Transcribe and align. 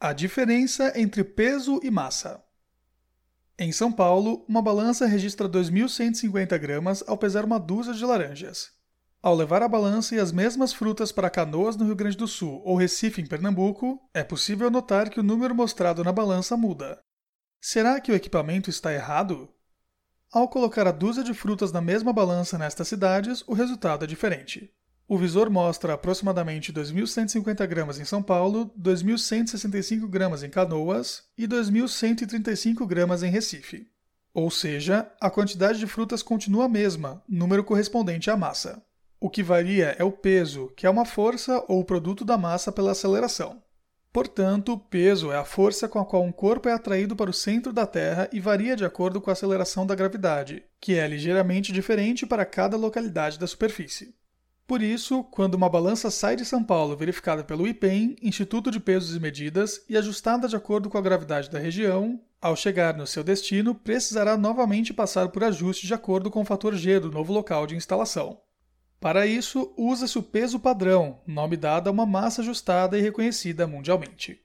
A 0.00 0.12
diferença 0.12 0.92
entre 0.94 1.24
peso 1.24 1.80
e 1.82 1.90
massa. 1.90 2.40
Em 3.58 3.72
São 3.72 3.90
Paulo, 3.90 4.44
uma 4.48 4.62
balança 4.62 5.06
registra 5.06 5.48
2.150 5.48 6.56
gramas 6.56 7.02
ao 7.04 7.18
pesar 7.18 7.44
uma 7.44 7.58
dúzia 7.58 7.92
de 7.92 8.04
laranjas. 8.04 8.70
Ao 9.20 9.34
levar 9.34 9.60
a 9.60 9.68
balança 9.68 10.14
e 10.14 10.20
as 10.20 10.30
mesmas 10.30 10.72
frutas 10.72 11.10
para 11.10 11.28
Canoas, 11.28 11.74
no 11.74 11.84
Rio 11.84 11.96
Grande 11.96 12.16
do 12.16 12.28
Sul, 12.28 12.62
ou 12.64 12.76
Recife, 12.76 13.20
em 13.20 13.26
Pernambuco, 13.26 14.00
é 14.14 14.22
possível 14.22 14.70
notar 14.70 15.10
que 15.10 15.18
o 15.18 15.24
número 15.24 15.52
mostrado 15.52 16.04
na 16.04 16.12
balança 16.12 16.56
muda. 16.56 17.02
Será 17.60 18.00
que 18.00 18.12
o 18.12 18.14
equipamento 18.14 18.70
está 18.70 18.94
errado? 18.94 19.52
Ao 20.32 20.48
colocar 20.48 20.86
a 20.86 20.92
dúzia 20.92 21.24
de 21.24 21.34
frutas 21.34 21.72
na 21.72 21.80
mesma 21.80 22.12
balança 22.12 22.56
nestas 22.56 22.86
cidades, 22.86 23.42
o 23.48 23.52
resultado 23.52 24.04
é 24.04 24.06
diferente. 24.06 24.72
O 25.10 25.16
visor 25.16 25.48
mostra 25.48 25.94
aproximadamente 25.94 26.70
2.150 26.70 27.66
gramas 27.66 27.98
em 27.98 28.04
São 28.04 28.22
Paulo, 28.22 28.70
2.165 28.78 30.06
gramas 30.06 30.42
em 30.42 30.50
Canoas 30.50 31.22
e 31.36 31.48
2.135 31.48 32.86
gramas 32.86 33.22
em 33.22 33.30
Recife. 33.30 33.86
Ou 34.34 34.50
seja, 34.50 35.10
a 35.18 35.30
quantidade 35.30 35.78
de 35.78 35.86
frutas 35.86 36.22
continua 36.22 36.66
a 36.66 36.68
mesma, 36.68 37.22
número 37.26 37.64
correspondente 37.64 38.30
à 38.30 38.36
massa. 38.36 38.82
O 39.18 39.30
que 39.30 39.42
varia 39.42 39.96
é 39.98 40.04
o 40.04 40.12
peso, 40.12 40.70
que 40.76 40.86
é 40.86 40.90
uma 40.90 41.06
força 41.06 41.64
ou 41.66 41.82
produto 41.86 42.22
da 42.22 42.36
massa 42.36 42.70
pela 42.70 42.92
aceleração. 42.92 43.62
Portanto, 44.12 44.74
o 44.74 44.78
peso 44.78 45.32
é 45.32 45.38
a 45.38 45.44
força 45.44 45.88
com 45.88 45.98
a 45.98 46.04
qual 46.04 46.22
um 46.22 46.32
corpo 46.32 46.68
é 46.68 46.72
atraído 46.72 47.16
para 47.16 47.30
o 47.30 47.34
centro 47.34 47.72
da 47.72 47.86
Terra 47.86 48.28
e 48.30 48.40
varia 48.40 48.76
de 48.76 48.84
acordo 48.84 49.22
com 49.22 49.30
a 49.30 49.32
aceleração 49.32 49.86
da 49.86 49.94
gravidade, 49.94 50.64
que 50.78 50.94
é 50.96 51.08
ligeiramente 51.08 51.72
diferente 51.72 52.26
para 52.26 52.44
cada 52.44 52.76
localidade 52.76 53.38
da 53.38 53.46
superfície. 53.46 54.17
Por 54.68 54.82
isso, 54.82 55.24
quando 55.24 55.54
uma 55.54 55.70
balança 55.70 56.10
sai 56.10 56.36
de 56.36 56.44
São 56.44 56.62
Paulo 56.62 56.94
verificada 56.94 57.42
pelo 57.42 57.66
IPEM, 57.66 58.16
Instituto 58.20 58.70
de 58.70 58.78
Pesos 58.78 59.16
e 59.16 59.18
Medidas, 59.18 59.82
e 59.88 59.96
ajustada 59.96 60.46
de 60.46 60.54
acordo 60.54 60.90
com 60.90 60.98
a 60.98 61.00
gravidade 61.00 61.48
da 61.48 61.58
região, 61.58 62.20
ao 62.38 62.54
chegar 62.54 62.94
no 62.94 63.06
seu 63.06 63.24
destino, 63.24 63.74
precisará 63.74 64.36
novamente 64.36 64.92
passar 64.92 65.30
por 65.30 65.42
ajuste 65.42 65.86
de 65.86 65.94
acordo 65.94 66.30
com 66.30 66.42
o 66.42 66.44
fator 66.44 66.74
G 66.74 67.00
do 67.00 67.10
novo 67.10 67.32
local 67.32 67.66
de 67.66 67.76
instalação. 67.76 68.42
Para 69.00 69.26
isso, 69.26 69.72
usa-se 69.74 70.18
o 70.18 70.22
peso 70.22 70.60
padrão, 70.60 71.18
nome 71.26 71.56
dado 71.56 71.88
a 71.88 71.90
uma 71.90 72.04
massa 72.04 72.42
ajustada 72.42 72.98
e 72.98 73.00
reconhecida 73.00 73.66
mundialmente. 73.66 74.38